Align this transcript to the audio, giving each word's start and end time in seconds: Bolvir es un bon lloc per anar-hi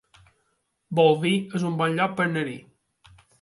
Bolvir 0.99 1.33
es 1.59 1.67
un 1.69 1.75
bon 1.83 1.99
lloc 2.01 2.17
per 2.21 2.27
anar-hi 2.27 2.57